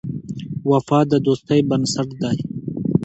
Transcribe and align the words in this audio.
وفا 0.71 0.99
د 1.11 1.13
دوستۍ 1.25 1.59
بنسټ 1.69 2.09
دی. 2.21 2.37